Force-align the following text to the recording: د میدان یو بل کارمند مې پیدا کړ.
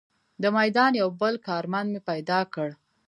د 0.41 0.43
میدان 0.57 0.91
یو 1.01 1.09
بل 1.21 1.35
کارمند 1.47 1.87
مې 1.93 2.01
پیدا 2.09 2.39
کړ. 2.53 2.69